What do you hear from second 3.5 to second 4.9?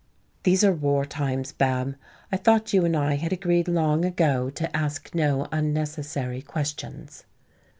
long ago to